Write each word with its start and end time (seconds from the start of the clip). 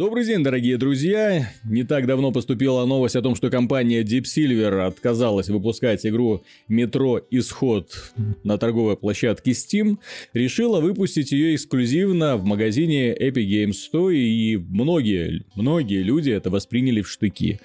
Добрый 0.00 0.24
день, 0.24 0.42
дорогие 0.42 0.78
друзья! 0.78 1.52
Не 1.62 1.84
так 1.84 2.06
давно 2.06 2.32
поступила 2.32 2.86
новость 2.86 3.16
о 3.16 3.20
том, 3.20 3.34
что 3.34 3.50
компания 3.50 4.02
Deep 4.02 4.22
Silver 4.22 4.86
отказалась 4.86 5.50
выпускать 5.50 6.06
игру 6.06 6.42
Metro 6.70 7.22
Исход 7.30 8.14
на 8.42 8.56
торговой 8.56 8.96
площадке 8.96 9.50
Steam, 9.50 9.98
решила 10.32 10.80
выпустить 10.80 11.32
ее 11.32 11.54
эксклюзивно 11.54 12.38
в 12.38 12.44
магазине 12.46 13.14
Epic 13.14 13.46
Games 13.46 13.74
Store, 13.92 14.14
и 14.14 14.56
многие, 14.56 15.44
многие 15.54 16.02
люди 16.02 16.30
это 16.30 16.48
восприняли 16.48 17.02
в 17.02 17.10
штыки. 17.10 17.60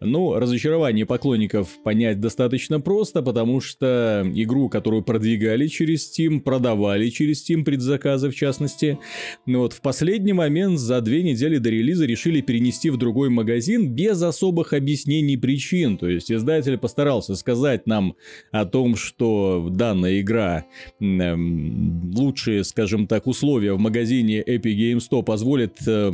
Ну, 0.00 0.34
разочарование 0.34 1.06
поклонников 1.06 1.68
понять 1.84 2.20
достаточно 2.20 2.80
просто, 2.80 3.22
потому 3.22 3.60
что 3.60 4.28
игру, 4.34 4.68
которую 4.68 5.04
продвигали 5.04 5.68
через 5.68 6.12
Steam, 6.12 6.40
продавали 6.40 7.10
через 7.10 7.48
Steam 7.48 7.62
предзаказы 7.62 8.30
в 8.30 8.34
частности, 8.34 8.98
но 9.46 9.60
вот 9.60 9.72
в 9.72 9.80
последний 9.80 10.32
момент 10.32 10.80
за 10.80 11.00
две 11.00 11.22
недели 11.22 11.58
до 11.58 11.75
релиза 11.78 12.06
решили 12.06 12.40
перенести 12.40 12.90
в 12.90 12.96
другой 12.96 13.28
магазин 13.30 13.94
без 13.94 14.22
особых 14.22 14.72
объяснений 14.72 15.36
причин. 15.36 15.96
То 15.98 16.08
есть 16.08 16.32
издатель 16.32 16.78
постарался 16.78 17.36
сказать 17.36 17.86
нам 17.86 18.14
о 18.50 18.64
том, 18.64 18.96
что 18.96 19.68
данная 19.70 20.20
игра 20.20 20.64
э, 21.00 21.34
лучшие, 22.14 22.64
скажем 22.64 23.06
так, 23.06 23.26
условия 23.26 23.74
в 23.74 23.78
магазине 23.78 24.42
Epic 24.42 24.76
Games 24.76 25.02
Store 25.10 25.22
позволят 25.22 25.76
э, 25.86 26.12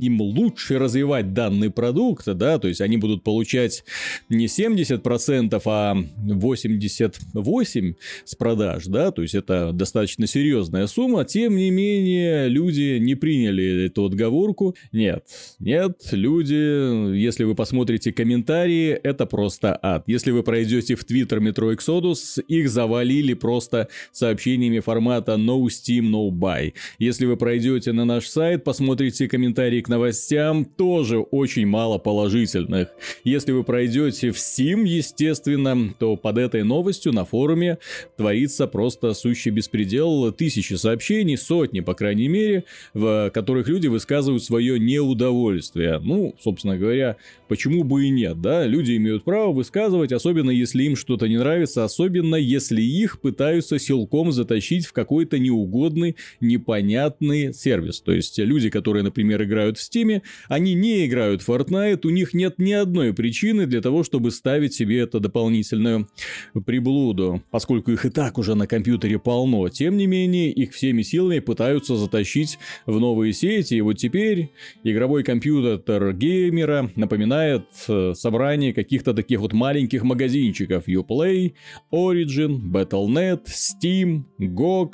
им 0.00 0.20
лучше 0.20 0.78
развивать 0.78 1.32
данный 1.32 1.70
продукт, 1.70 2.26
да, 2.26 2.58
то 2.58 2.68
есть 2.68 2.80
они 2.80 2.96
будут 2.96 3.22
получать 3.22 3.84
не 4.28 4.46
70%, 4.46 5.62
а 5.64 5.96
88% 5.96 7.94
с 8.24 8.34
продаж, 8.34 8.84
да, 8.86 9.10
то 9.10 9.22
есть 9.22 9.34
это 9.34 9.72
достаточно 9.72 10.26
серьезная 10.26 10.86
сумма, 10.86 11.24
тем 11.24 11.56
не 11.56 11.70
менее 11.70 12.48
люди 12.48 12.98
не 12.98 13.14
приняли 13.14 13.86
эту 13.86 14.06
отговорку, 14.06 14.76
нет, 14.94 15.26
нет, 15.58 15.98
люди, 16.12 17.14
если 17.16 17.44
вы 17.44 17.54
посмотрите 17.54 18.12
комментарии, 18.12 18.90
это 18.90 19.26
просто 19.26 19.78
ад. 19.82 20.04
Если 20.06 20.30
вы 20.30 20.42
пройдете 20.42 20.94
в 20.94 21.04
Twitter 21.04 21.38
Metro 21.40 21.74
Exodus, 21.74 22.40
их 22.46 22.70
завалили 22.70 23.34
просто 23.34 23.88
сообщениями 24.12 24.78
формата 24.78 25.32
no 25.32 25.64
Steam, 25.64 26.10
no 26.10 26.30
buy. 26.30 26.72
Если 26.98 27.26
вы 27.26 27.36
пройдете 27.36 27.92
на 27.92 28.04
наш 28.04 28.28
сайт, 28.28 28.62
посмотрите 28.64 29.28
комментарии 29.28 29.80
к 29.80 29.88
новостям, 29.88 30.64
тоже 30.64 31.18
очень 31.18 31.66
мало 31.66 31.98
положительных. 31.98 32.88
Если 33.24 33.50
вы 33.50 33.64
пройдете 33.64 34.30
в 34.30 34.36
Steam, 34.36 34.86
естественно, 34.86 35.92
то 35.98 36.16
под 36.16 36.38
этой 36.38 36.62
новостью 36.62 37.12
на 37.12 37.24
форуме 37.24 37.78
творится 38.16 38.68
просто 38.68 39.12
сущий 39.14 39.50
беспредел. 39.50 40.30
Тысячи 40.32 40.74
сообщений, 40.74 41.36
сотни, 41.36 41.80
по 41.80 41.94
крайней 41.94 42.28
мере, 42.28 42.64
в 42.92 43.30
которых 43.34 43.66
люди 43.66 43.88
высказывают 43.88 44.44
свое 44.44 44.78
неудовольствия. 44.84 45.98
Ну, 45.98 46.34
собственно 46.40 46.76
говоря, 46.76 47.16
почему 47.48 47.84
бы 47.84 48.06
и 48.06 48.10
нет, 48.10 48.40
да? 48.40 48.66
Люди 48.66 48.96
имеют 48.96 49.24
право 49.24 49.52
высказывать, 49.52 50.12
особенно 50.12 50.50
если 50.50 50.84
им 50.84 50.96
что-то 50.96 51.28
не 51.28 51.38
нравится, 51.38 51.84
особенно 51.84 52.36
если 52.36 52.82
их 52.82 53.20
пытаются 53.20 53.78
силком 53.78 54.32
затащить 54.32 54.86
в 54.86 54.92
какой-то 54.92 55.38
неугодный, 55.38 56.16
непонятный 56.40 57.52
сервис. 57.52 58.00
То 58.00 58.12
есть 58.12 58.38
люди, 58.38 58.70
которые, 58.70 59.02
например, 59.02 59.42
играют 59.42 59.78
в 59.78 59.80
Steam, 59.80 60.22
они 60.48 60.74
не 60.74 61.06
играют 61.06 61.42
в 61.42 61.48
Fortnite, 61.48 62.00
у 62.04 62.10
них 62.10 62.34
нет 62.34 62.58
ни 62.58 62.72
одной 62.72 63.12
причины 63.12 63.66
для 63.66 63.80
того, 63.80 64.04
чтобы 64.04 64.30
ставить 64.30 64.74
себе 64.74 65.00
это 65.00 65.20
дополнительную 65.20 66.08
приблуду, 66.66 67.42
поскольку 67.50 67.92
их 67.92 68.04
и 68.04 68.10
так 68.10 68.38
уже 68.38 68.54
на 68.54 68.66
компьютере 68.66 69.18
полно. 69.18 69.68
Тем 69.68 69.96
не 69.96 70.06
менее, 70.06 70.50
их 70.50 70.72
всеми 70.72 71.02
силами 71.02 71.38
пытаются 71.38 71.96
затащить 71.96 72.58
в 72.86 72.98
новые 72.98 73.32
сети, 73.32 73.74
и 73.74 73.80
вот 73.80 73.94
теперь 73.94 74.50
игровой 74.82 75.22
компьютер 75.22 76.12
геймера 76.12 76.90
напоминает 76.96 77.66
э, 77.88 78.12
собрание 78.14 78.72
каких-то 78.72 79.14
таких 79.14 79.40
вот 79.40 79.52
маленьких 79.52 80.02
магазинчиков 80.02 80.88
Uplay, 80.88 81.54
Origin, 81.92 82.60
Battle.net, 82.60 83.46
Steam, 83.46 84.24
GOG, 84.38 84.92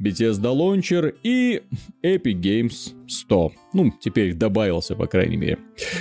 Bethesda 0.00 0.54
Launcher 0.54 1.14
и 1.22 1.62
Epic 2.02 2.40
Games 2.40 2.94
100. 3.08 3.52
Ну, 3.74 3.92
теперь 4.00 4.34
добавился, 4.34 4.94
по 4.94 5.06
крайней 5.06 5.36
мере. 5.36 5.58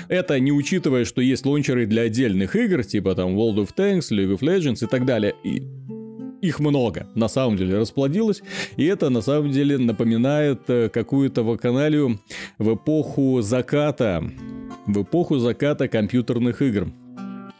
Это 0.08 0.40
не 0.40 0.52
учитывая, 0.52 1.06
что 1.06 1.22
есть 1.22 1.46
лончеры 1.46 1.86
для 1.86 2.04
отдельных 2.04 2.56
игр, 2.56 2.84
типа 2.84 3.16
там 3.16 3.38
World 3.38 3.58
of 3.58 3.70
Tanks, 3.76 4.12
League 4.12 4.34
of 4.34 4.40
Legends 4.40 4.84
и 4.84 4.88
так 4.88 5.06
далее. 5.06 5.34
И 5.44 5.62
их 6.42 6.60
много, 6.60 7.08
на 7.16 7.28
самом 7.28 7.58
деле, 7.58 7.78
расплодилось, 7.78 8.42
и 8.76 8.86
это, 8.86 9.10
на 9.10 9.22
самом 9.22 9.52
деле, 9.52 9.78
напоминает 9.78 10.62
э, 10.68 10.90
какую-то 10.90 11.44
вакханалию 11.44 12.20
в 12.58 12.76
эпоху 12.76 13.42
заката, 13.42 14.24
в 14.88 15.04
эпоху 15.04 15.38
заката 15.38 15.88
компьютерных 15.88 16.62
игр. 16.62 16.88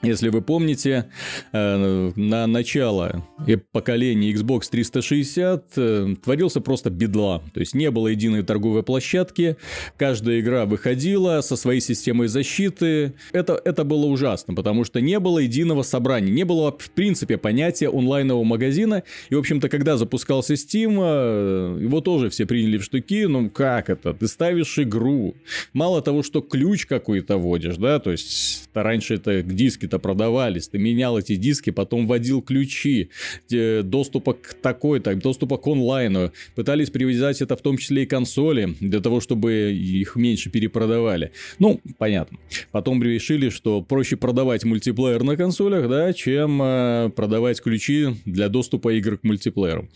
Если 0.04 0.30
вы 0.30 0.42
помните, 0.42 1.12
э, 1.54 2.12
на 2.16 2.48
начало 2.48 3.24
поколения 3.72 4.32
Xbox 4.32 4.64
360 4.72 5.74
э, 5.76 6.16
творился 6.24 6.60
просто 6.60 6.90
бедла. 6.90 7.44
То 7.54 7.60
есть 7.60 7.76
не 7.76 7.92
было 7.92 8.08
единой 8.08 8.42
торговой 8.42 8.82
площадки, 8.82 9.58
каждая 9.98 10.40
игра 10.40 10.66
выходила 10.66 11.42
со 11.42 11.56
своей 11.56 11.82
системой 11.82 12.30
защиты. 12.30 13.14
Это, 13.32 13.62
это 13.64 13.84
было 13.84 14.08
ужасно, 14.08 14.56
потому 14.56 14.86
что 14.86 15.02
не 15.02 15.20
было 15.20 15.38
единого 15.38 15.84
собрания, 15.84 16.32
не 16.32 16.46
было 16.46 16.72
в 16.72 16.90
принципе 16.90 17.38
понятия 17.38 17.88
онлайнового 17.88 18.44
магазина. 18.44 19.04
И, 19.30 19.36
в 19.36 19.40
общем-то, 19.40 19.70
когда 19.70 19.98
запускался 19.98 20.56
Steam, 20.56 20.98
э, 21.00 21.80
его 21.80 22.02
тоже 22.02 22.32
все 22.32 22.48
приняли 22.48 22.80
в 22.80 22.84
штуки. 22.84 23.26
Ну 23.26 23.52
как 23.52 23.92
это? 23.92 24.16
Ты 24.16 24.28
ставишь 24.28 24.80
игру. 24.80 25.36
Мало 25.74 26.02
того, 26.02 26.24
что 26.24 26.42
ключ 26.42 26.88
какой-то 26.88 27.38
вводишь, 27.38 27.78
да, 27.78 28.00
то 28.00 28.10
есть 28.10 28.68
раньше 28.74 29.16
это 29.16 29.44
к 29.44 29.54
диске 29.54 29.91
диски-то 29.92 30.00
продавались, 30.00 30.68
ты 30.70 30.78
менял 30.78 31.18
эти 31.18 31.36
диски, 31.36 31.72
потом 31.72 32.08
вводил 32.08 32.42
ключи 32.42 33.10
доступа 33.50 34.34
к 34.34 34.54
такой-то, 34.62 35.16
доступа 35.16 35.58
к 35.58 35.68
онлайну, 35.68 36.32
пытались 36.56 36.90
привязать 36.90 37.42
это 37.42 37.56
в 37.56 37.62
том 37.62 37.78
числе 37.78 38.04
и 38.04 38.06
консоли, 38.06 38.76
для 38.80 39.00
того, 39.00 39.20
чтобы 39.20 39.74
их 39.74 40.16
меньше 40.16 40.50
перепродавали. 40.50 41.32
Ну, 41.60 41.80
понятно. 41.98 42.38
Потом 42.72 43.04
решили, 43.04 43.50
что 43.50 43.82
проще 43.82 44.16
продавать 44.16 44.64
мультиплеер 44.64 45.24
на 45.24 45.36
консолях, 45.36 45.90
да, 45.90 46.14
чем 46.14 46.62
э, 46.62 47.10
продавать 47.16 47.62
ключи 47.62 48.16
для 48.26 48.50
доступа 48.50 48.94
игр 48.94 49.18
к 49.18 49.24
мультиплееру. 49.24 49.88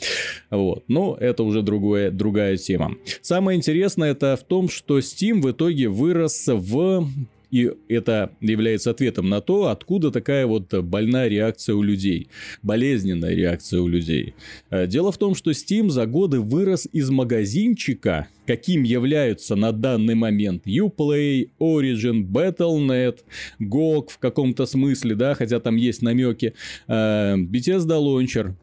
Вот. 0.50 0.84
Но 0.88 1.18
это 1.20 1.44
уже 1.44 1.62
другое, 1.62 2.12
другая 2.12 2.58
тема. 2.58 2.96
Самое 3.22 3.58
интересное 3.58 4.12
это 4.12 4.36
в 4.36 4.44
том, 4.44 4.70
что 4.70 5.00
Steam 5.00 5.42
в 5.42 5.52
итоге 5.52 5.88
вырос 5.88 6.48
в 6.48 7.08
и 7.56 7.72
это 7.88 8.32
является 8.42 8.92
ответом 8.92 9.30
на 9.30 9.40
то, 9.40 9.70
откуда 9.70 10.12
такая 10.12 10.46
вот 10.46 10.74
больная 10.74 11.30
реакция 11.30 11.74
у 11.76 11.82
людей, 11.82 12.28
болезненная 12.62 13.34
реакция 13.34 13.80
у 13.80 13.88
людей. 13.88 14.36
Э, 14.70 14.88
дело 14.88 15.14
в 15.14 15.18
том, 15.18 15.36
что 15.36 15.52
Steam 15.52 15.90
за 15.90 16.06
годы 16.06 16.42
вырос 16.42 16.86
из 16.92 17.10
магазинчика, 17.10 18.28
каким 18.46 18.84
являются 18.84 19.56
на 19.56 19.72
данный 19.72 20.16
момент 20.16 20.68
Uplay, 20.68 21.50
Origin, 21.60 22.26
Battle.net, 22.26 23.20
GOG 23.60 24.10
в 24.10 24.18
каком-то 24.20 24.66
смысле, 24.66 25.16
да, 25.16 25.36
хотя 25.36 25.60
там 25.60 25.76
есть 25.76 26.02
намеки, 26.02 26.54
э, 26.88 27.36
Bethesda 27.36 28.00
Launcher, 28.00 28.54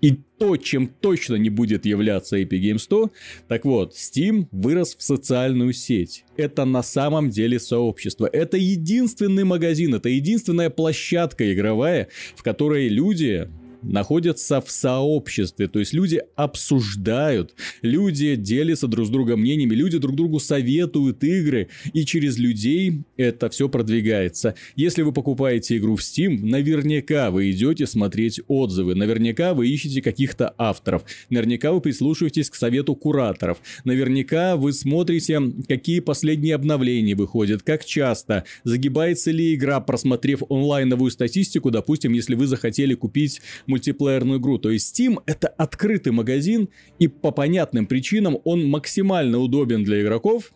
и 0.00 0.18
то, 0.38 0.56
чем 0.56 0.88
точно 0.88 1.36
не 1.36 1.50
будет 1.50 1.86
являться 1.86 2.36
Epic 2.36 2.60
Games 2.60 2.78
100, 2.78 3.12
так 3.46 3.64
вот, 3.64 3.94
Steam 3.94 4.46
вырос 4.50 4.96
в 4.96 5.02
социальную 5.02 5.72
сеть. 5.72 6.24
Это 6.36 6.64
на 6.64 6.82
самом 6.82 7.30
деле 7.30 7.60
сообщество. 7.60 8.26
Это 8.26 8.56
единственный 8.56 9.44
магазин, 9.44 9.94
это 9.94 10.08
единственная 10.08 10.70
площадка 10.70 11.52
игровая, 11.52 12.08
в 12.34 12.42
которой 12.42 12.88
люди 12.88 13.48
находятся 13.82 14.60
в 14.60 14.70
сообществе, 14.70 15.68
то 15.68 15.78
есть 15.78 15.92
люди 15.92 16.20
обсуждают, 16.36 17.54
люди 17.82 18.36
делятся 18.36 18.88
друг 18.88 19.06
с 19.06 19.10
другом 19.10 19.40
мнениями, 19.40 19.74
люди 19.74 19.98
друг 19.98 20.16
другу 20.16 20.38
советуют 20.40 21.22
игры, 21.24 21.68
и 21.92 22.04
через 22.04 22.38
людей 22.38 23.02
это 23.16 23.50
все 23.50 23.68
продвигается. 23.68 24.54
Если 24.76 25.02
вы 25.02 25.12
покупаете 25.12 25.76
игру 25.76 25.96
в 25.96 26.00
Steam, 26.00 26.44
наверняка 26.44 27.30
вы 27.30 27.50
идете 27.50 27.86
смотреть 27.86 28.40
отзывы, 28.48 28.94
наверняка 28.94 29.54
вы 29.54 29.68
ищете 29.68 30.02
каких-то 30.02 30.54
авторов, 30.58 31.04
наверняка 31.30 31.72
вы 31.72 31.80
прислушиваетесь 31.80 32.50
к 32.50 32.54
совету 32.54 32.94
кураторов, 32.94 33.58
наверняка 33.84 34.56
вы 34.56 34.72
смотрите, 34.72 35.40
какие 35.68 36.00
последние 36.00 36.54
обновления 36.54 37.14
выходят, 37.14 37.62
как 37.62 37.84
часто, 37.84 38.44
загибается 38.64 39.30
ли 39.30 39.54
игра, 39.54 39.80
просмотрев 39.80 40.42
онлайновую 40.48 41.10
статистику, 41.10 41.70
допустим, 41.70 42.12
если 42.12 42.34
вы 42.34 42.46
захотели 42.46 42.94
купить 42.94 43.40
мультиплеерную 43.72 44.38
игру. 44.38 44.58
То 44.58 44.70
есть 44.70 44.98
Steam 44.98 45.18
это 45.26 45.48
открытый 45.48 46.12
магазин, 46.12 46.68
и 46.98 47.08
по 47.08 47.30
понятным 47.30 47.86
причинам 47.86 48.38
он 48.44 48.68
максимально 48.68 49.38
удобен 49.38 49.84
для 49.84 50.02
игроков, 50.02 50.52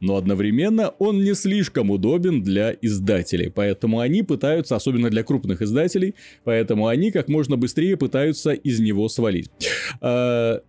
но 0.00 0.16
одновременно 0.16 0.88
он 0.98 1.22
не 1.22 1.34
слишком 1.34 1.90
удобен 1.90 2.42
для 2.42 2.76
издателей, 2.82 3.50
поэтому 3.50 4.00
они 4.00 4.22
пытаются, 4.24 4.74
особенно 4.74 5.10
для 5.10 5.22
крупных 5.22 5.62
издателей, 5.62 6.14
поэтому 6.42 6.88
они 6.88 7.12
как 7.12 7.28
можно 7.28 7.56
быстрее 7.56 7.96
пытаются 7.96 8.52
из 8.52 8.80
него 8.80 9.08
свалить. 9.08 9.50
А, 10.00 10.60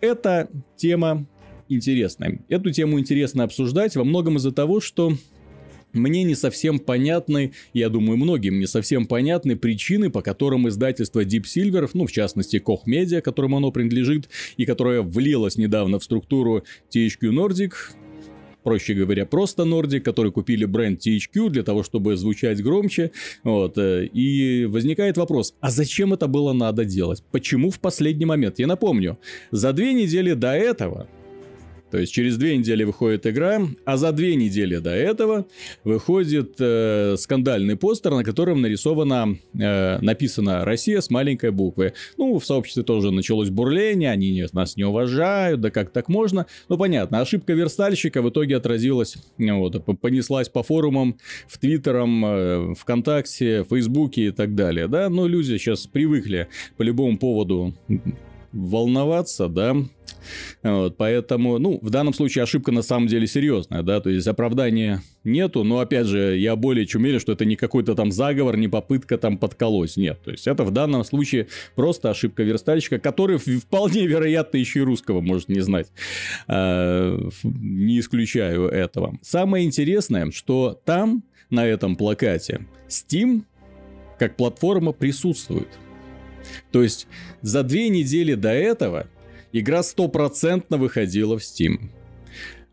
эта 0.00 0.48
тема 0.76 1.26
интересная. 1.68 2.40
Эту 2.48 2.70
тему 2.70 2.98
интересно 2.98 3.44
обсуждать 3.44 3.94
во 3.94 4.04
многом 4.04 4.36
из-за 4.36 4.52
того, 4.52 4.80
что 4.80 5.12
мне 5.92 6.22
не 6.24 6.34
совсем 6.34 6.78
понятны, 6.78 7.52
я 7.72 7.88
думаю, 7.88 8.16
многим 8.16 8.58
не 8.58 8.66
совсем 8.66 9.06
понятны 9.06 9.56
причины, 9.56 10.10
по 10.10 10.22
которым 10.22 10.68
издательство 10.68 11.24
Deep 11.24 11.44
Silver, 11.44 11.88
ну, 11.94 12.06
в 12.06 12.12
частности, 12.12 12.62
Koch 12.64 12.86
Media, 12.86 13.20
которому 13.20 13.56
оно 13.56 13.70
принадлежит, 13.70 14.28
и 14.56 14.64
которое 14.64 15.02
влилось 15.02 15.56
недавно 15.56 15.98
в 15.98 16.04
структуру 16.04 16.64
THQ 16.94 17.30
Nordic, 17.30 17.72
проще 18.62 18.94
говоря, 18.94 19.26
просто 19.26 19.62
Nordic, 19.64 20.00
которые 20.00 20.32
купили 20.32 20.64
бренд 20.64 21.04
THQ 21.06 21.50
для 21.50 21.62
того, 21.62 21.82
чтобы 21.82 22.16
звучать 22.16 22.62
громче. 22.62 23.10
Вот. 23.42 23.78
Э, 23.78 24.06
и 24.06 24.66
возникает 24.66 25.16
вопрос, 25.16 25.54
а 25.60 25.70
зачем 25.70 26.12
это 26.12 26.26
было 26.26 26.52
надо 26.52 26.84
делать? 26.84 27.22
Почему 27.30 27.70
в 27.70 27.80
последний 27.80 28.26
момент? 28.26 28.58
Я 28.58 28.66
напомню, 28.66 29.18
за 29.50 29.72
две 29.72 29.92
недели 29.92 30.34
до 30.34 30.52
этого 30.52 31.08
то 31.90 31.98
есть 31.98 32.12
через 32.12 32.36
две 32.36 32.56
недели 32.56 32.84
выходит 32.84 33.26
игра, 33.26 33.60
а 33.84 33.96
за 33.96 34.12
две 34.12 34.36
недели 34.36 34.78
до 34.78 34.90
этого 34.90 35.46
выходит 35.84 36.54
э, 36.58 37.16
скандальный 37.18 37.76
постер, 37.76 38.12
на 38.12 38.24
котором 38.24 38.60
нарисовано, 38.60 39.36
э, 39.54 39.98
написано 40.00 40.64
«Россия» 40.64 41.00
с 41.00 41.10
маленькой 41.10 41.50
буквы. 41.50 41.94
Ну, 42.16 42.38
в 42.38 42.44
сообществе 42.44 42.82
тоже 42.82 43.10
началось 43.10 43.50
бурление, 43.50 44.10
они 44.10 44.46
нас 44.52 44.76
не 44.76 44.84
уважают, 44.84 45.60
да 45.60 45.70
как 45.70 45.90
так 45.90 46.08
можно? 46.08 46.46
Ну, 46.68 46.78
понятно, 46.78 47.20
ошибка 47.20 47.52
верстальщика 47.52 48.22
в 48.22 48.30
итоге 48.30 48.56
отразилась, 48.56 49.16
вот, 49.38 49.84
понеслась 50.00 50.48
по 50.48 50.62
форумам, 50.62 51.18
в 51.48 51.58
Твиттером, 51.58 52.24
э, 52.24 52.74
ВКонтакте, 52.74 53.64
Фейсбуке 53.68 54.26
и 54.26 54.30
так 54.30 54.54
далее, 54.54 54.88
да? 54.88 55.08
Но 55.08 55.26
люди 55.26 55.58
сейчас 55.58 55.86
привыкли 55.86 56.48
по 56.76 56.82
любому 56.82 57.18
поводу 57.18 57.74
волноваться, 58.52 59.48
да, 59.48 59.76
вот, 60.62 60.96
поэтому, 60.96 61.58
ну, 61.58 61.78
в 61.80 61.90
данном 61.90 62.12
случае 62.14 62.44
ошибка 62.44 62.72
на 62.72 62.82
самом 62.82 63.06
деле 63.06 63.26
серьезная, 63.26 63.82
да, 63.82 64.00
то 64.00 64.10
есть 64.10 64.26
оправдания 64.26 65.02
нету, 65.24 65.64
но, 65.64 65.78
опять 65.78 66.06
же, 66.06 66.36
я 66.36 66.56
более 66.56 66.86
чем 66.86 67.02
уверен, 67.02 67.20
что 67.20 67.32
это 67.32 67.44
не 67.44 67.56
какой-то 67.56 67.94
там 67.94 68.12
заговор, 68.12 68.56
не 68.56 68.68
попытка 68.68 69.18
там 69.18 69.38
подколоть, 69.38 69.96
нет, 69.96 70.20
то 70.24 70.30
есть 70.30 70.46
это 70.46 70.64
в 70.64 70.70
данном 70.70 71.04
случае 71.04 71.48
просто 71.74 72.10
ошибка 72.10 72.42
верстальщика, 72.42 72.98
который 72.98 73.38
вполне 73.38 74.06
вероятно 74.06 74.58
еще 74.58 74.80
и 74.80 74.82
русского 74.82 75.20
может 75.20 75.48
не 75.48 75.60
знать, 75.60 75.88
а, 76.48 77.18
не 77.44 78.00
исключаю 78.00 78.68
этого. 78.68 79.18
Самое 79.22 79.64
интересное, 79.64 80.30
что 80.30 80.80
там, 80.84 81.22
на 81.50 81.66
этом 81.66 81.96
плакате, 81.96 82.66
Steam 82.88 83.42
как 84.18 84.36
платформа 84.36 84.92
присутствует. 84.92 85.68
То 86.72 86.82
есть 86.82 87.06
за 87.42 87.62
две 87.62 87.88
недели 87.88 88.34
до 88.34 88.50
этого 88.50 89.06
игра 89.52 89.82
стопроцентно 89.82 90.76
выходила 90.76 91.38
в 91.38 91.42
Steam. 91.42 91.90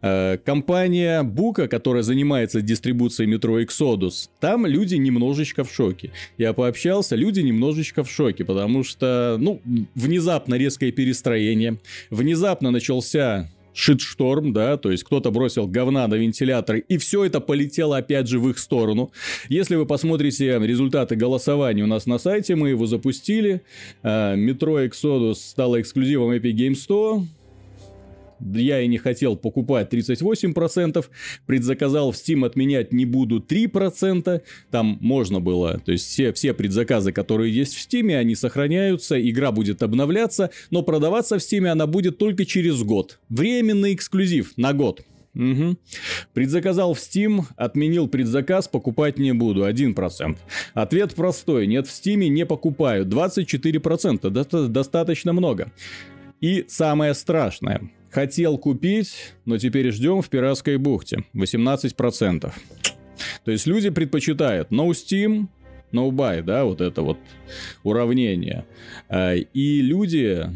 Э, 0.01 0.37
компания 0.37 1.23
Бука, 1.23 1.67
которая 1.67 2.03
занимается 2.03 2.61
дистрибуцией 2.61 3.29
метро 3.29 3.59
Exodus, 3.59 4.29
там 4.39 4.65
люди 4.65 4.95
немножечко 4.95 5.63
в 5.63 5.73
шоке. 5.73 6.11
Я 6.37 6.53
пообщался, 6.53 7.15
люди 7.15 7.39
немножечко 7.39 8.03
в 8.03 8.11
шоке, 8.11 8.45
потому 8.45 8.83
что, 8.83 9.37
ну, 9.39 9.61
внезапно 9.95 10.55
резкое 10.55 10.91
перестроение, 10.91 11.79
внезапно 12.11 12.69
начался 12.69 13.49
шитшторм, 13.77 14.53
да, 14.53 14.75
то 14.77 14.91
есть 14.91 15.03
кто-то 15.03 15.29
бросил 15.29 15.67
говна 15.67 16.07
на 16.07 16.15
вентиляторы, 16.15 16.79
и 16.79 16.97
все 16.97 17.23
это 17.23 17.39
полетело 17.39 17.97
опять 17.97 18.27
же 18.27 18.39
в 18.39 18.49
их 18.49 18.57
сторону. 18.57 19.11
Если 19.49 19.75
вы 19.75 19.85
посмотрите 19.85 20.57
результаты 20.59 21.15
голосования 21.15 21.83
у 21.83 21.87
нас 21.87 22.07
на 22.07 22.17
сайте, 22.17 22.55
мы 22.55 22.69
его 22.69 22.87
запустили, 22.87 23.61
а, 24.01 24.35
метро 24.35 24.83
Exodus 24.83 25.35
стало 25.35 25.79
эксклюзивом 25.79 26.31
Epic 26.31 26.53
Games 26.53 26.75
100, 26.75 27.23
я 28.39 28.81
и 28.81 28.87
не 28.87 28.97
хотел 28.97 29.35
покупать 29.35 29.93
38%, 29.93 31.05
предзаказал 31.45 32.11
в 32.11 32.15
Steam 32.15 32.45
отменять 32.45 32.91
не 32.91 33.05
буду 33.05 33.39
3%, 33.39 34.41
там 34.71 34.97
можно 35.01 35.39
было, 35.39 35.79
то 35.79 35.91
есть 35.91 36.07
все, 36.07 36.33
все 36.33 36.53
предзаказы, 36.53 37.11
которые 37.11 37.53
есть 37.53 37.75
в 37.75 37.87
Steam, 37.87 38.15
они 38.15 38.35
сохраняются, 38.35 39.19
игра 39.19 39.51
будет 39.51 39.83
обновляться, 39.83 40.51
но 40.71 40.83
продаваться 40.83 41.37
в 41.37 41.41
Steam 41.41 41.67
она 41.67 41.87
будет 41.87 42.17
только 42.17 42.45
через 42.45 42.81
год. 42.83 43.19
Временный 43.29 43.93
эксклюзив 43.93 44.53
на 44.57 44.73
год. 44.73 45.03
Угу. 45.37 45.77
Предзаказал 46.33 46.95
в 46.95 46.97
Steam, 46.97 47.43
отменил 47.55 48.07
предзаказ, 48.07 48.67
покупать 48.67 49.19
не 49.19 49.33
буду, 49.33 49.67
1%. 49.67 50.37
Ответ 50.73 51.13
простой, 51.13 51.67
нет 51.67 51.87
в 51.87 51.91
Steam, 51.91 52.27
не 52.27 52.45
покупаю, 52.45 53.05
24%, 53.05 54.29
до- 54.29 54.67
достаточно 54.67 55.33
много. 55.33 55.71
И 56.41 56.65
самое 56.67 57.13
страшное, 57.13 57.89
Хотел 58.17 58.57
купить, 58.57 59.35
но 59.45 59.59
теперь 59.59 59.91
ждем 59.91 60.23
в 60.23 60.29
пиратской 60.29 60.77
бухте. 60.77 61.23
18%. 61.35 62.51
То 63.45 63.51
есть 63.51 63.67
люди 63.67 63.91
предпочитают 63.91 64.71
no 64.71 64.89
Steam, 64.89 65.45
no 65.91 66.09
buy, 66.09 66.41
да, 66.41 66.65
вот 66.65 66.81
это 66.81 67.03
вот 67.03 67.19
уравнение. 67.83 68.65
А, 69.07 69.35
и 69.35 69.81
люди 69.81 70.49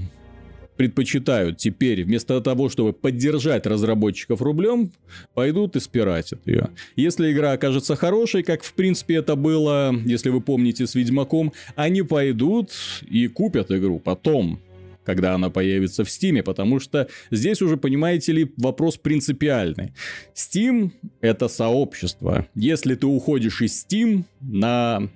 предпочитают 0.76 1.58
теперь 1.58 2.04
вместо 2.04 2.42
того, 2.42 2.68
чтобы 2.68 2.94
поддержать 2.94 3.68
разработчиков 3.68 4.42
рублем, 4.42 4.92
пойдут 5.36 5.76
и 5.76 5.80
спиратят 5.80 6.40
ее. 6.48 6.72
Если 6.96 7.32
игра 7.32 7.52
окажется 7.52 7.96
хорошей, 7.96 8.42
как 8.42 8.64
в 8.64 8.74
принципе 8.74 9.18
это 9.18 9.36
было, 9.36 9.94
если 10.04 10.32
вы 10.32 10.42
помните, 10.42 10.88
с 10.88 10.96
Ведьмаком, 10.96 11.54
они 11.76 12.02
пойдут 12.02 12.72
и 13.08 13.28
купят 13.28 13.70
игру 13.70 14.00
потом, 14.00 14.60
когда 15.04 15.34
она 15.34 15.50
появится 15.50 16.04
в 16.04 16.08
Steam, 16.08 16.42
потому 16.44 16.80
что 16.80 17.08
здесь 17.32 17.62
уже, 17.62 17.78
понимаете 17.78 18.32
ли, 18.32 18.54
вопрос 18.58 18.98
принципиальный. 18.98 19.94
Steam— 20.36 20.92
это 21.22 21.48
сообщество. 21.48 22.48
Если 22.56 22.96
ты 22.96 23.06
уходишь 23.08 23.62
из 23.62 23.86
Steam 23.86 24.24
на 24.42 25.10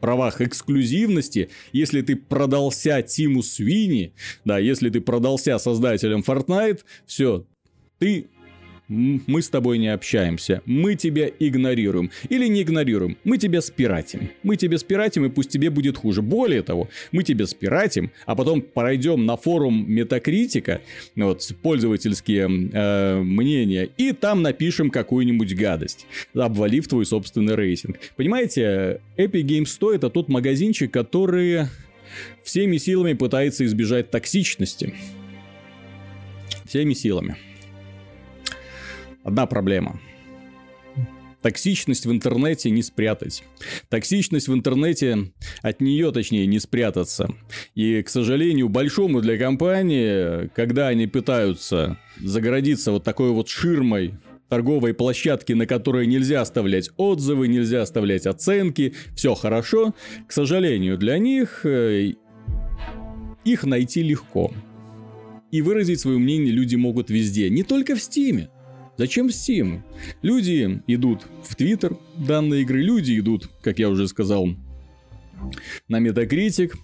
правах 0.00 0.40
эксклюзивности, 0.40 1.48
если 1.72 2.02
ты 2.02 2.16
продался 2.16 3.00
Тиму 3.02 3.42
Свини, 3.42 4.12
да, 4.44 4.58
если 4.58 4.90
ты 4.90 5.00
продался 5.00 5.58
создателям 5.58 6.20
Fortnite, 6.20 6.80
все, 7.06 7.46
ты 7.98 8.26
мы 8.88 9.42
с 9.42 9.48
тобой 9.48 9.78
не 9.78 9.88
общаемся, 9.88 10.62
мы 10.66 10.94
тебя 10.94 11.30
игнорируем. 11.38 12.10
Или 12.28 12.46
не 12.46 12.62
игнорируем, 12.62 13.16
мы 13.24 13.38
тебя 13.38 13.60
спиратим. 13.60 14.30
Мы 14.42 14.56
тебя 14.56 14.78
спиратим, 14.78 15.24
и 15.24 15.30
пусть 15.30 15.50
тебе 15.50 15.70
будет 15.70 15.96
хуже. 15.96 16.22
Более 16.22 16.62
того, 16.62 16.88
мы 17.12 17.22
тебя 17.22 17.46
спиратим, 17.46 18.10
а 18.26 18.34
потом 18.34 18.60
пройдем 18.60 19.24
на 19.26 19.36
форум 19.36 19.84
Метакритика, 19.90 20.82
вот, 21.16 21.50
пользовательские 21.62 22.70
э, 22.72 23.20
мнения, 23.22 23.88
и 23.96 24.12
там 24.12 24.42
напишем 24.42 24.90
какую-нибудь 24.90 25.54
гадость, 25.54 26.06
обвалив 26.34 26.86
твой 26.88 27.06
собственный 27.06 27.54
рейтинг. 27.54 27.98
Понимаете, 28.16 29.00
Epic 29.16 29.42
Games 29.42 29.66
100 29.66 29.94
это 29.94 30.10
тот 30.10 30.28
магазинчик, 30.28 30.90
который 30.90 31.66
всеми 32.42 32.76
силами 32.76 33.14
пытается 33.14 33.64
избежать 33.64 34.10
токсичности. 34.10 34.94
Всеми 36.66 36.94
силами. 36.94 37.36
Одна 39.24 39.46
проблема. 39.46 39.98
Токсичность 41.42 42.06
в 42.06 42.12
интернете 42.12 42.70
не 42.70 42.82
спрятать. 42.82 43.42
Токсичность 43.90 44.48
в 44.48 44.54
интернете, 44.54 45.32
от 45.60 45.80
нее 45.80 46.10
точнее 46.10 46.46
не 46.46 46.58
спрятаться. 46.58 47.28
И, 47.74 48.02
к 48.02 48.08
сожалению, 48.08 48.70
большому 48.70 49.20
для 49.20 49.36
компании, 49.36 50.48
когда 50.54 50.88
они 50.88 51.06
пытаются 51.06 51.98
загородиться 52.18 52.92
вот 52.92 53.04
такой 53.04 53.30
вот 53.30 53.48
ширмой 53.48 54.14
торговой 54.48 54.94
площадки, 54.94 55.52
на 55.52 55.66
которой 55.66 56.06
нельзя 56.06 56.40
оставлять 56.40 56.90
отзывы, 56.96 57.48
нельзя 57.48 57.82
оставлять 57.82 58.26
оценки, 58.26 58.94
все 59.14 59.34
хорошо. 59.34 59.94
К 60.26 60.32
сожалению, 60.32 60.96
для 60.96 61.18
них 61.18 61.66
э, 61.66 62.12
их 63.44 63.64
найти 63.64 64.02
легко. 64.02 64.52
И 65.50 65.60
выразить 65.60 66.00
свое 66.00 66.18
мнение 66.18 66.52
люди 66.52 66.76
могут 66.76 67.10
везде, 67.10 67.50
не 67.50 67.62
только 67.62 67.96
в 67.96 68.02
Стиме. 68.02 68.48
Зачем 68.96 69.26
Steam? 69.26 69.82
Люди 70.22 70.82
идут 70.86 71.22
в 71.42 71.56
Twitter 71.56 71.98
данной 72.16 72.62
игры, 72.62 72.80
люди 72.80 73.18
идут, 73.18 73.50
как 73.60 73.78
я 73.78 73.88
уже 73.88 74.06
сказал, 74.06 74.48
на 75.88 76.00
Metacritic, 76.00 76.74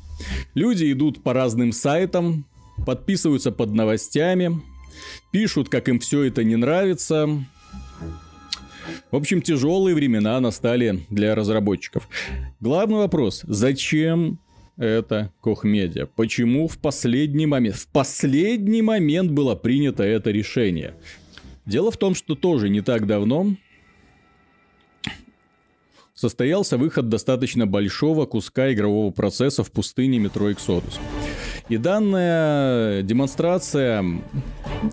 люди 0.54 0.90
идут 0.92 1.22
по 1.22 1.32
разным 1.32 1.72
сайтам, 1.72 2.46
подписываются 2.84 3.52
под 3.52 3.72
новостями, 3.72 4.60
пишут, 5.30 5.68
как 5.68 5.88
им 5.88 6.00
все 6.00 6.24
это 6.24 6.42
не 6.42 6.56
нравится. 6.56 7.28
В 9.12 9.16
общем, 9.16 9.40
тяжелые 9.40 9.94
времена 9.94 10.40
настали 10.40 11.00
для 11.10 11.34
разработчиков. 11.34 12.08
Главный 12.60 12.96
вопрос, 12.96 13.42
зачем 13.46 14.40
это 14.76 15.32
Кохмедиа? 15.40 16.06
Почему 16.06 16.66
в 16.66 16.78
последний 16.78 17.46
момент, 17.46 17.76
в 17.76 17.86
последний 17.88 18.82
момент 18.82 19.30
было 19.30 19.54
принято 19.54 20.02
это 20.02 20.30
решение? 20.30 20.94
Дело 21.70 21.92
в 21.92 21.96
том, 21.96 22.16
что 22.16 22.34
тоже 22.34 22.68
не 22.68 22.80
так 22.80 23.06
давно 23.06 23.54
состоялся 26.14 26.76
выход 26.76 27.08
достаточно 27.08 27.64
большого 27.64 28.26
куска 28.26 28.72
игрового 28.72 29.12
процесса 29.12 29.62
в 29.62 29.70
пустыне 29.70 30.18
Metro 30.18 30.52
Exodus. 30.52 30.98
И 31.68 31.76
данная 31.76 33.02
демонстрация 33.02 34.04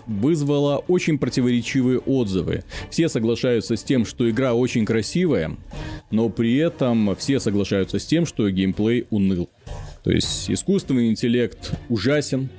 вызвала 0.05 0.77
очень 0.87 1.17
противоречивые 1.17 1.97
отзывы. 1.97 2.63
Все 2.91 3.09
соглашаются 3.09 3.75
с 3.75 3.81
тем, 3.81 4.05
что 4.05 4.29
игра 4.29 4.53
очень 4.53 4.85
красивая, 4.85 5.57
но 6.11 6.29
при 6.29 6.57
этом 6.57 7.15
все 7.15 7.39
соглашаются 7.39 7.97
с 7.97 8.05
тем, 8.05 8.27
что 8.27 8.47
геймплей 8.51 9.07
уныл. 9.09 9.49
То 10.03 10.11
есть 10.11 10.51
искусственный 10.51 11.09
интеллект 11.09 11.71
ужасен, 11.89 12.49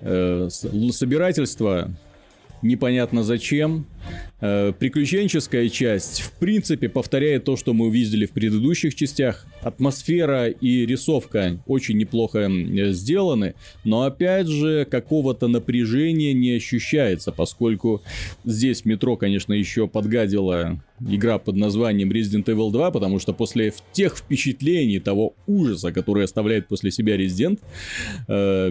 э, 0.00 0.48
собирательство 0.48 1.90
непонятно 2.62 3.22
зачем. 3.22 3.86
Э, 4.40 4.72
приключенческая 4.78 5.68
часть, 5.68 6.22
в 6.22 6.32
принципе, 6.32 6.88
повторяет 6.88 7.44
то, 7.44 7.56
что 7.56 7.74
мы 7.74 7.86
увидели 7.86 8.24
в 8.24 8.30
предыдущих 8.30 8.94
частях. 8.94 9.46
Атмосфера 9.60 10.48
и 10.48 10.86
рисовка 10.86 11.58
очень 11.66 11.98
неплохо 11.98 12.50
сделаны, 12.92 13.54
но 13.84 14.02
опять 14.04 14.48
же, 14.48 14.86
какого-то 14.90 15.48
напряжения 15.48 16.32
не 16.32 16.52
ощущается, 16.52 17.32
поскольку 17.32 18.02
здесь 18.44 18.86
метро, 18.86 19.16
конечно, 19.16 19.52
еще 19.52 19.86
подгадила 19.86 20.80
игра 21.06 21.38
под 21.38 21.56
названием 21.56 22.10
Resident 22.10 22.44
Evil 22.44 22.70
2, 22.70 22.90
потому 22.90 23.18
что 23.18 23.34
после 23.34 23.74
тех 23.92 24.16
впечатлений, 24.16 25.00
того 25.00 25.34
ужаса, 25.46 25.92
который 25.92 26.24
оставляет 26.24 26.66
после 26.68 26.90
себя 26.90 27.16
Resident, 27.16 27.58
э, 28.28 28.70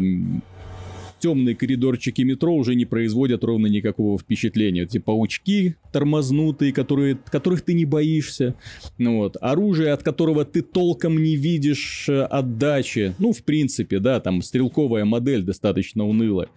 темные 1.19 1.55
коридорчики 1.55 2.21
метро 2.21 2.55
уже 2.55 2.75
не 2.75 2.85
производят 2.85 3.43
ровно 3.43 3.67
никакого 3.67 4.17
впечатления. 4.17 4.83
Эти 4.83 4.97
паучки 4.97 5.75
тормознутые, 5.91 6.71
которые, 6.71 7.17
которых 7.31 7.61
ты 7.61 7.73
не 7.73 7.85
боишься. 7.85 8.55
Ну 8.97 9.17
вот. 9.17 9.37
Оружие, 9.41 9.91
от 9.91 10.03
которого 10.03 10.45
ты 10.45 10.61
толком 10.61 11.21
не 11.21 11.35
видишь 11.35 12.07
э, 12.07 12.21
отдачи. 12.21 13.13
Ну, 13.19 13.33
в 13.33 13.43
принципе, 13.43 13.99
да, 13.99 14.19
там 14.19 14.41
стрелковая 14.41 15.05
модель 15.05 15.43
достаточно 15.43 16.07
унылая. 16.07 16.49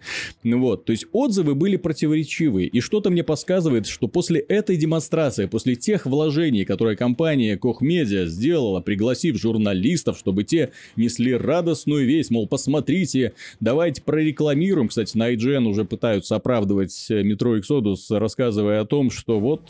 Ну 0.43 0.59
вот. 0.59 0.85
То 0.85 0.91
есть 0.91 1.05
отзывы 1.11 1.55
были 1.55 1.77
противоречивые. 1.77 2.67
И 2.67 2.79
что-то 2.79 3.09
мне 3.09 3.23
подсказывает, 3.23 3.87
что 3.87 4.07
после 4.07 4.39
этой 4.39 4.77
демонстрации, 4.77 5.45
после 5.45 5.75
тех 5.75 6.05
вложений, 6.05 6.65
которые 6.65 6.95
компания 6.97 7.59
Media 7.83 8.25
сделала, 8.25 8.81
пригласив 8.81 9.37
журналистов, 9.39 10.17
чтобы 10.17 10.43
те 10.43 10.71
несли 10.95 11.33
радостную 11.33 12.05
весть, 12.05 12.29
мол, 12.29 12.47
посмотрите, 12.47 13.33
давайте 13.59 14.01
прорекламируем 14.01 14.52
рекламируем. 14.53 14.87
Кстати, 14.87 15.17
на 15.17 15.33
IGN 15.33 15.65
уже 15.65 15.85
пытаются 15.85 16.35
оправдывать 16.35 17.07
э, 17.09 17.21
Metro 17.21 17.59
Exodus, 17.59 18.17
рассказывая 18.17 18.81
о 18.81 18.85
том, 18.85 19.11
что 19.11 19.39
вот... 19.39 19.61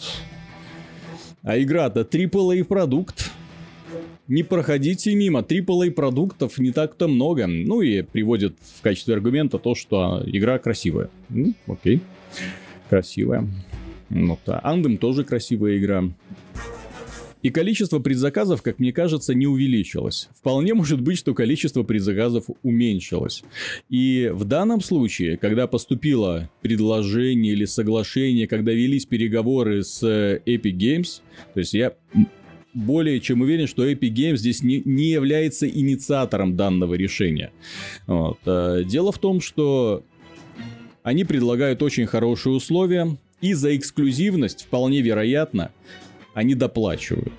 А 1.42 1.60
игра-то 1.60 2.02
AAA 2.02 2.64
продукт. 2.64 3.32
Не 4.30 4.44
проходите 4.44 5.14
мимо. 5.14 5.42
AAA 5.42 5.92
продуктов 5.92 6.58
не 6.58 6.72
так-то 6.72 7.10
много. 7.10 7.48
Ну 7.48 7.82
и 7.82 8.02
приводит 8.02 8.56
в 8.78 8.82
качестве 8.82 9.16
аргумента 9.16 9.58
то, 9.58 9.76
что 9.76 10.24
игра 10.26 10.58
красивая. 10.58 11.10
Ну, 11.28 11.54
окей. 11.68 12.00
Красивая. 12.90 13.46
Ну, 14.10 14.40
да. 14.46 14.62
Андем 14.64 14.98
тоже 14.98 15.26
красивая 15.26 15.78
игра. 15.78 16.06
И 17.44 17.50
количество 17.50 18.00
предзаказов, 18.00 18.62
как 18.62 18.80
мне 18.80 18.94
кажется, 18.94 19.34
не 19.36 19.46
увеличилось. 19.48 20.30
Вполне 20.36 20.74
может 20.74 21.02
быть, 21.02 21.18
что 21.18 21.34
количество 21.34 21.84
предзаказов 21.84 22.46
уменьшилось. 22.64 23.44
И 23.90 24.32
в 24.34 24.46
данном 24.46 24.82
случае, 24.82 25.38
когда 25.38 25.68
поступило 25.68 26.50
предложение 26.62 27.52
или 27.52 27.66
соглашение, 27.66 28.48
когда 28.48 28.72
велись 28.72 29.06
переговоры 29.06 29.84
с 29.84 30.02
э, 30.04 30.42
Epic 30.46 30.78
Games, 30.78 31.22
то 31.54 31.60
есть 31.60 31.74
я 31.74 31.94
более 32.74 33.20
чем 33.20 33.42
уверен, 33.42 33.68
что 33.68 33.86
Epic 33.86 34.14
Games 34.14 34.38
здесь 34.38 34.64
не, 34.64 34.82
не 34.86 35.10
является 35.12 35.68
инициатором 35.70 36.56
данного 36.56 36.94
решения. 36.94 37.52
Вот. 38.08 38.40
Э, 38.46 38.84
дело 38.86 39.12
в 39.12 39.20
том, 39.20 39.42
что 39.42 40.04
они 41.04 41.26
предлагают 41.26 41.84
очень 41.84 42.06
хорошие 42.06 42.56
условия, 42.56 43.18
и 43.42 43.54
за 43.54 43.76
эксклюзивность 43.76 44.64
вполне 44.64 45.02
вероятно 45.02 45.72
они 46.34 46.56
доплачивают. 46.56 47.34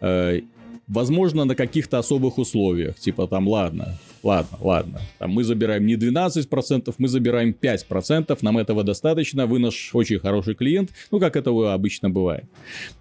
Э, 0.00 0.40
возможно, 0.88 1.44
на 1.44 1.54
каких-то 1.54 1.98
особых 1.98 2.38
условиях. 2.38 2.96
Типа 2.96 3.26
там, 3.26 3.48
ладно, 3.48 3.98
ладно, 4.22 4.58
ладно. 4.60 5.00
Там 5.18 5.30
мы 5.30 5.44
забираем 5.44 5.86
не 5.86 5.94
12%, 5.94 6.94
мы 6.98 7.08
забираем 7.08 7.54
5%. 7.60 8.38
Нам 8.42 8.58
этого 8.58 8.84
достаточно. 8.84 9.46
Вы 9.46 9.58
наш 9.58 9.94
очень 9.94 10.18
хороший 10.18 10.54
клиент. 10.54 10.90
Ну, 11.10 11.20
как 11.20 11.36
это 11.36 11.50
обычно 11.72 12.10
бывает. 12.10 12.44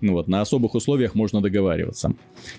Ну 0.01 0.13
вот, 0.13 0.27
на 0.27 0.41
особых 0.41 0.75
условиях 0.75 1.15
можно 1.15 1.41
договариваться. 1.41 2.13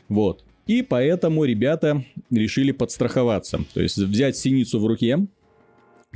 Вот. 0.08 0.44
И 0.66 0.82
поэтому 0.82 1.44
ребята 1.44 2.04
решили 2.30 2.72
подстраховаться. 2.72 3.60
То 3.74 3.80
есть 3.80 3.98
взять 3.98 4.36
синицу 4.36 4.78
в 4.78 4.86
руке, 4.86 5.26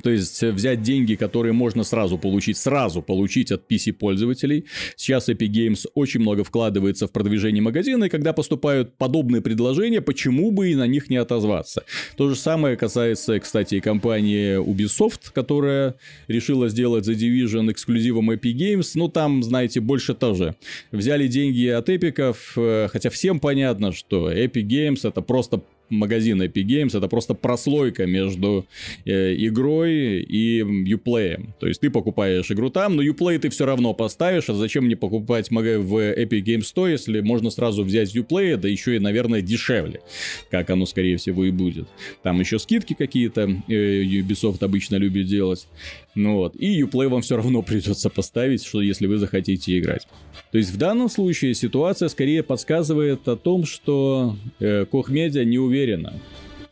то 0.02 0.10
есть 0.10 0.42
взять 0.42 0.82
деньги, 0.82 1.14
которые 1.14 1.52
можно 1.52 1.84
сразу 1.84 2.18
получить, 2.18 2.56
сразу 2.56 3.02
получить 3.02 3.50
от 3.50 3.70
PC-пользователей. 3.70 4.66
Сейчас 4.96 5.28
Epic 5.28 5.50
Games 5.50 5.86
очень 5.94 6.20
много 6.20 6.44
вкладывается 6.44 7.06
в 7.06 7.12
продвижение 7.12 7.62
магазина, 7.62 8.04
и 8.04 8.08
когда 8.08 8.32
поступают 8.32 8.96
подобные 8.96 9.42
предложения, 9.42 10.00
почему 10.00 10.50
бы 10.50 10.70
и 10.70 10.74
на 10.74 10.86
них 10.86 11.10
не 11.10 11.16
отозваться? 11.16 11.84
То 12.16 12.28
же 12.28 12.36
самое 12.36 12.76
касается, 12.76 13.38
кстати, 13.40 13.76
и 13.76 13.80
компании 13.80 14.58
Ubisoft, 14.58 15.32
которая 15.32 15.94
решила 16.28 16.68
сделать 16.68 17.08
The 17.08 17.14
Division 17.14 17.70
эксклюзивом 17.72 18.30
Epic 18.30 18.54
Games. 18.54 18.90
Ну, 18.94 19.08
там, 19.08 19.42
знаете, 19.42 19.80
больше 19.80 20.14
тоже. 20.14 20.56
Взяли 20.92 21.26
деньги 21.28 21.66
от 21.68 21.88
эпиков, 21.88 22.52
э, 22.56 22.88
хотя 22.90 23.10
всем 23.10 23.40
понятно, 23.40 23.92
что 23.92 24.30
Epic 24.30 24.66
Games 24.66 25.08
это 25.08 25.20
просто 25.22 25.62
магазин 25.88 26.43
Epic 26.43 26.64
Games 26.64 26.97
это 26.97 27.09
просто 27.09 27.35
прослойка 27.35 28.07
между 28.07 28.66
э, 29.05 29.35
игрой 29.37 30.21
и 30.21 30.61
Uplay. 30.61 31.49
То 31.61 31.66
есть 31.66 31.81
ты 31.81 31.90
покупаешь 31.90 32.50
игру 32.50 32.71
там, 32.71 32.97
но 32.97 33.02
Uplay 33.02 33.38
ты 33.38 33.49
все 33.50 33.66
равно 33.66 33.95
поставишь, 33.95 34.49
а 34.49 34.55
зачем 34.55 34.85
мне 34.85 34.97
покупать 34.97 35.50
в 35.50 35.57
Epic 35.59 36.43
Games 36.43 36.64
100, 36.64 36.88
если 36.88 37.21
можно 37.21 37.50
сразу 37.50 37.85
взять 37.85 38.14
Uplay, 38.16 38.57
да 38.57 38.69
еще 38.69 38.97
и, 38.97 38.99
наверное, 38.99 39.43
дешевле, 39.43 40.00
как 40.50 40.71
оно, 40.71 40.87
скорее 40.87 41.16
всего, 41.16 41.45
и 41.45 41.50
будет. 41.50 41.88
Там 42.23 42.40
еще 42.40 42.59
скидки 42.59 42.95
какие-то 42.95 43.43
э, 43.69 44.02
Ubisoft 44.02 44.64
обычно 44.64 44.97
любит 44.97 45.26
делать. 45.26 45.66
Ну 46.16 46.37
вот. 46.37 46.56
И 46.56 46.82
Uplay 46.82 47.08
вам 47.08 47.20
все 47.20 47.37
равно 47.37 47.62
придется 47.62 48.08
поставить, 48.11 48.64
что 48.64 48.80
если 48.80 49.06
вы 49.06 49.18
захотите 49.18 49.78
играть. 49.78 50.08
То 50.50 50.58
есть 50.58 50.70
в 50.70 50.78
данном 50.78 51.11
случае 51.11 51.54
ситуация 51.54 52.08
скорее 52.08 52.42
подсказывает 52.42 53.28
о 53.28 53.37
том, 53.37 53.66
что 53.66 54.35
э, 54.58 54.87
Koch 54.90 55.11
не 55.44 55.58
уверена. 55.58 56.14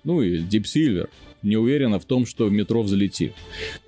Ну 0.03 0.23
и 0.23 0.41
Deep 0.41 0.65
Silver 0.65 1.09
не 1.45 1.57
уверена 1.57 1.99
в 1.99 2.05
том, 2.05 2.27
что 2.27 2.49
метро 2.49 2.83
взлетит. 2.83 3.35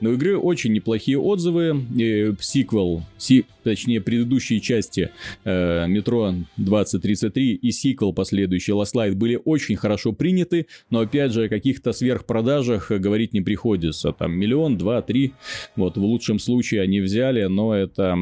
Но 0.00 0.12
игры 0.12 0.38
очень 0.38 0.72
неплохие 0.72 1.18
отзывы. 1.18 1.84
И 1.96 2.32
сиквел, 2.40 3.02
си, 3.18 3.46
точнее 3.62 4.00
предыдущие 4.00 4.60
части 4.60 5.10
э, 5.44 5.86
метро 5.88 6.34
2033 6.56 7.54
и 7.54 7.70
сиквел 7.72 8.12
последующий 8.12 8.74
Last 8.74 8.94
Light 8.94 9.14
были 9.14 9.40
очень 9.44 9.76
хорошо 9.76 10.12
приняты, 10.12 10.66
но 10.90 11.00
опять 11.00 11.32
же 11.32 11.44
о 11.44 11.48
каких-то 11.48 11.92
сверхпродажах 11.92 12.90
говорить 12.90 13.32
не 13.32 13.40
приходится. 13.40 14.12
Там 14.12 14.32
миллион, 14.32 14.78
два, 14.78 15.02
три. 15.02 15.32
Вот 15.74 15.96
в 15.96 16.04
лучшем 16.04 16.38
случае 16.38 16.82
они 16.82 17.00
взяли, 17.00 17.44
но 17.44 17.74
это 17.74 18.18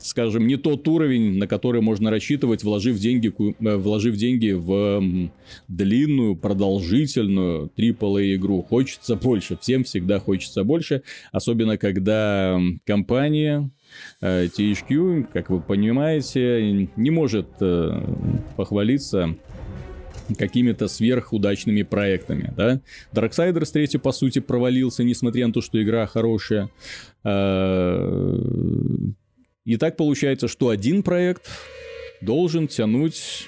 скажем, 0.00 0.46
не 0.46 0.56
тот 0.56 0.86
уровень, 0.88 1.38
на 1.38 1.46
который 1.46 1.80
можно 1.80 2.10
рассчитывать, 2.10 2.62
вложив 2.64 2.98
деньги, 2.98 3.32
э, 3.60 3.76
вложив 3.76 4.16
деньги 4.16 4.52
в 4.52 5.30
длинную, 5.68 6.36
продолжительную 6.36 7.70
AAA 7.76 8.34
игру. 8.36 8.62
Хочется 8.62 9.16
больше, 9.16 9.58
всем 9.60 9.84
всегда 9.84 10.18
хочется 10.18 10.64
больше, 10.64 11.02
особенно 11.32 11.76
когда 11.78 12.60
компания 12.84 13.70
э, 14.20 14.46
THQ, 14.46 15.28
как 15.32 15.50
вы 15.50 15.60
понимаете, 15.60 16.88
не 16.96 17.10
может 17.10 17.48
э, 17.60 18.00
похвалиться 18.56 19.36
какими-то 20.36 20.88
сверхудачными 20.88 21.82
проектами, 21.82 22.52
да. 22.54 22.80
Darksiders 23.14 23.72
3, 23.72 23.98
по 23.98 24.12
сути, 24.12 24.40
провалился, 24.40 25.02
несмотря 25.02 25.46
на 25.46 25.52
то, 25.52 25.62
что 25.62 25.82
игра 25.82 26.06
хорошая. 26.06 26.68
И 29.68 29.76
так 29.76 29.98
получается, 29.98 30.48
что 30.48 30.70
один 30.70 31.02
проект 31.02 31.46
должен 32.22 32.68
тянуть 32.68 33.46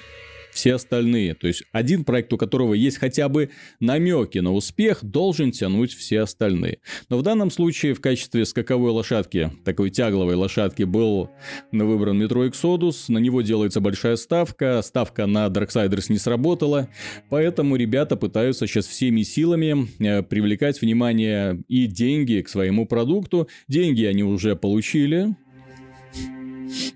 все 0.51 0.75
остальные. 0.75 1.33
То 1.33 1.47
есть 1.47 1.63
один 1.71 2.03
проект, 2.03 2.31
у 2.31 2.37
которого 2.37 2.75
есть 2.75 2.99
хотя 2.99 3.27
бы 3.27 3.49
намеки 3.79 4.37
на 4.37 4.53
успех, 4.53 4.99
должен 5.01 5.51
тянуть 5.51 5.95
все 5.95 6.19
остальные. 6.19 6.77
Но 7.09 7.17
в 7.17 7.23
данном 7.23 7.49
случае 7.49 7.95
в 7.95 8.01
качестве 8.01 8.45
скаковой 8.45 8.91
лошадки, 8.91 9.51
такой 9.65 9.89
тягловой 9.89 10.35
лошадки, 10.35 10.83
был 10.83 11.31
выбран 11.71 12.21
Metro 12.21 12.47
Exodus. 12.47 13.05
На 13.07 13.17
него 13.17 13.41
делается 13.41 13.81
большая 13.81 14.15
ставка. 14.15 14.79
Ставка 14.83 15.25
на 15.25 15.47
Darksiders 15.47 16.05
не 16.09 16.19
сработала. 16.19 16.87
Поэтому 17.31 17.77
ребята 17.77 18.15
пытаются 18.15 18.67
сейчас 18.67 18.85
всеми 18.85 19.23
силами 19.23 19.87
э, 19.97 20.21
привлекать 20.21 20.81
внимание 20.81 21.63
и 21.67 21.87
деньги 21.87 22.41
к 22.41 22.49
своему 22.49 22.85
продукту. 22.85 23.47
Деньги 23.67 24.03
они 24.03 24.23
уже 24.23 24.55
получили. 24.55 25.35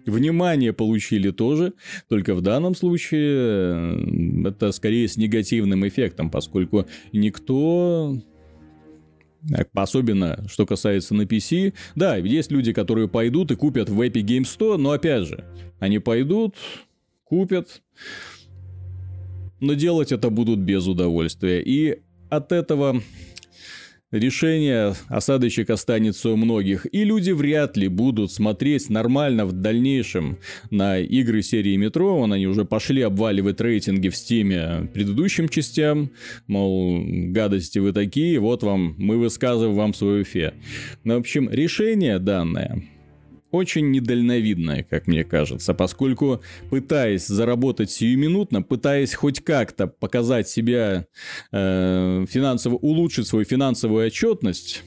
Внимание 0.06 0.74
получили 0.74 1.32
тоже, 1.32 1.74
только 2.08 2.36
в 2.36 2.42
данном 2.42 2.76
случае 2.76 4.46
э, 4.46 4.50
это 4.50 4.72
скорее 4.72 5.08
с 5.08 5.18
негативным 5.18 5.88
эффектом, 5.88 6.30
поскольку 6.30 6.86
никто 7.12 8.18
Особенно, 9.74 10.44
что 10.48 10.66
касается 10.66 11.14
на 11.14 11.24
PC. 11.24 11.74
Да, 11.96 12.16
есть 12.18 12.52
люди, 12.52 12.74
которые 12.74 13.08
пойдут 13.08 13.52
и 13.52 13.56
купят 13.56 13.90
в 13.90 14.02
Epic 14.02 14.24
Games 14.24 14.46
100, 14.46 14.78
но 14.78 14.92
опять 14.92 15.28
же, 15.28 15.46
они 15.80 16.00
пойдут, 16.00 16.56
купят, 17.24 17.84
но 19.60 19.74
делать 19.74 20.12
это 20.12 20.30
будут 20.30 20.60
без 20.60 20.88
удовольствия. 20.88 21.62
И 21.62 22.00
от 22.30 22.52
этого 22.52 23.02
решения 24.12 24.96
осадочек 25.08 25.70
останется 25.70 26.30
у 26.30 26.36
многих, 26.36 26.86
и 26.92 27.04
люди 27.04 27.32
вряд 27.32 27.78
ли 27.78 27.88
будут 27.88 28.32
смотреть 28.32 28.90
нормально 28.90 29.46
в 29.46 29.52
дальнейшем 29.52 30.38
на 30.70 31.00
игры 31.00 31.42
серии 31.42 31.76
Метро, 31.76 32.18
вон 32.18 32.34
они 32.34 32.48
уже 32.48 32.66
пошли 32.66 33.02
обваливать 33.02 33.62
рейтинги 33.62 34.10
в 34.10 34.16
стиме 34.16 34.90
предыдущим 34.94 35.50
частям, 35.50 36.12
мол, 36.48 37.04
гадости 37.06 37.80
вы 37.80 37.94
такие, 37.94 38.40
вот 38.40 38.64
вам, 38.64 38.96
мы 38.98 39.18
высказываем 39.18 39.76
вам 39.76 39.94
свою 39.94 40.24
фе. 40.24 40.54
Ну, 41.04 41.16
в 41.16 41.20
общем, 41.20 41.50
решение 41.50 42.20
данное 42.20 42.84
очень 43.56 43.92
недальновидное, 43.92 44.84
как 44.84 45.08
мне 45.08 45.24
кажется, 45.24 45.74
поскольку 45.74 46.42
пытаясь 46.70 47.26
заработать 47.28 47.92
сиюминутно, 47.92 48.62
пытаясь 48.62 49.14
хоть 49.14 49.44
как-то 49.44 49.88
показать 49.88 50.48
себя 50.48 51.08
э, 51.52 52.26
финансово, 52.30 52.76
улучшить 52.76 53.28
свою 53.28 53.46
финансовую 53.46 54.08
отчетность, 54.08 54.84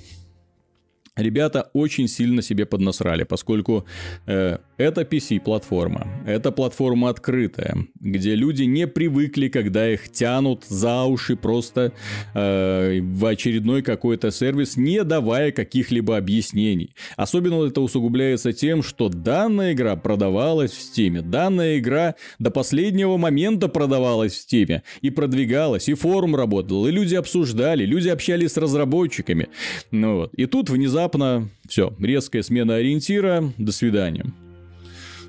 ребята 1.16 1.70
очень 1.72 2.08
сильно 2.08 2.42
себе 2.42 2.66
поднасрали, 2.66 3.24
поскольку 3.24 3.86
э, 4.26 4.58
это 4.78 5.02
PC-платформа, 5.02 6.06
это 6.24 6.52
платформа 6.52 7.10
открытая, 7.10 7.76
где 8.00 8.34
люди 8.34 8.62
не 8.62 8.86
привыкли, 8.86 9.48
когда 9.48 9.92
их 9.92 10.10
тянут 10.10 10.64
за 10.68 11.02
уши 11.04 11.36
просто 11.36 11.92
э, 12.34 13.00
в 13.00 13.26
очередной 13.26 13.82
какой-то 13.82 14.30
сервис, 14.30 14.76
не 14.76 15.02
давая 15.02 15.50
каких-либо 15.52 16.16
объяснений. 16.16 16.94
Особенно 17.16 17.64
это 17.66 17.80
усугубляется 17.80 18.52
тем, 18.52 18.82
что 18.82 19.08
данная 19.08 19.72
игра 19.72 19.96
продавалась 19.96 20.70
в 20.70 20.80
Steam, 20.80 21.22
данная 21.22 21.78
игра 21.78 22.14
до 22.38 22.50
последнего 22.50 23.16
момента 23.16 23.68
продавалась 23.68 24.34
в 24.34 24.46
Steam, 24.46 24.82
и 25.02 25.10
продвигалась, 25.10 25.88
и 25.88 25.94
форум 25.94 26.36
работал, 26.36 26.86
и 26.86 26.92
люди 26.92 27.16
обсуждали, 27.16 27.84
люди 27.84 28.08
общались 28.08 28.52
с 28.52 28.56
разработчиками. 28.56 29.48
Ну 29.90 30.16
вот. 30.16 30.34
И 30.34 30.46
тут 30.46 30.70
внезапно 30.70 31.48
все, 31.68 31.92
резкая 31.98 32.42
смена 32.42 32.76
ориентира, 32.76 33.52
до 33.58 33.72
свидания. 33.72 34.24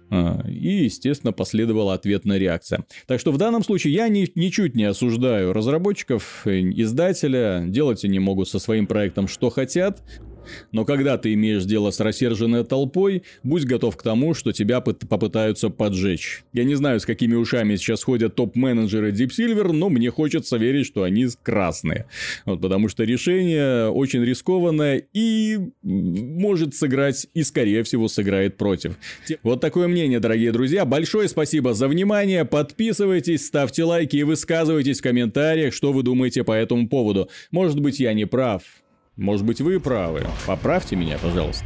А, 0.10 0.42
и, 0.48 0.86
естественно, 0.86 1.34
последовала 1.34 1.94
ответная 1.94 2.38
реакция. 2.38 2.86
Так 3.06 3.20
что 3.20 3.32
в 3.32 3.38
данном 3.38 3.64
случае 3.64 3.94
я 3.94 4.08
ни, 4.08 4.30
ничуть 4.36 4.76
не 4.76 4.86
осуждаю 4.86 5.54
разработчиков, 5.54 6.42
э, 6.46 6.62
издателя. 6.62 7.64
Делать 7.68 8.04
они 8.04 8.20
могут 8.20 8.50
со 8.50 8.60
своим 8.60 8.88
проектом 8.88 9.28
что 9.28 9.50
хотят. 9.50 10.02
Но 10.72 10.86
когда 10.86 11.18
ты 11.18 11.34
имеешь 11.34 11.66
дело 11.66 11.92
с 11.92 12.00
рассерженной 12.00 12.64
толпой, 12.64 13.24
будь 13.44 13.66
готов 13.66 13.98
к 13.98 14.04
тому, 14.04 14.34
что 14.34 14.52
тебя 14.52 14.82
попытаются 14.82 15.70
поджечь. 15.70 16.44
Я 16.54 16.64
не 16.64 16.76
знаю, 16.76 17.00
с 17.00 17.06
какими 17.06 17.36
ушами 17.36 17.76
сейчас 17.76 18.04
ходят 18.04 18.36
топ-менеджеры 18.36 19.12
Deep 19.12 19.30
Silver, 19.30 19.72
но 19.72 19.90
мне 19.90 20.10
хочется 20.12 20.58
верить, 20.58 20.86
что 20.86 21.04
они 21.04 21.28
красные. 21.44 22.06
Вот, 22.46 22.62
потому 22.62 22.90
что 22.90 23.04
решение 23.04 23.90
очень 23.90 24.24
рискованное 24.24 25.04
и 25.14 25.60
может 25.84 26.76
сыграть, 26.76 27.28
и 27.34 27.44
скорее 27.44 27.84
всего 27.84 28.08
сыграет 28.08 28.58
против. 28.58 28.98
Вот 29.44 29.62
такое 29.62 29.88
мнение, 29.88 30.20
дорогие 30.20 30.52
друзья. 30.52 30.86
Большое 30.86 31.28
спасибо 31.28 31.74
за 31.74 31.88
внимание. 31.88 32.46
Подписывайтесь, 32.46 33.46
ставьте 33.46 33.84
лайки 33.84 34.18
и 34.18 34.24
высказывайтесь 34.24 35.00
в 35.00 35.04
комментариях, 35.04 35.74
что 35.74 35.92
вы 35.92 36.04
думаете 36.04 36.44
по 36.44 36.54
этому 36.54 36.88
поводу. 36.88 37.30
Может 37.52 37.80
быть, 37.80 38.00
я 38.00 38.14
не 38.14 38.26
прав. 38.26 38.64
Может 39.20 39.46
быть, 39.46 39.60
вы 39.60 39.82
правы. 39.82 40.26
Поправьте 40.48 40.96
меня, 40.96 41.18
пожалуйста. 41.18 41.66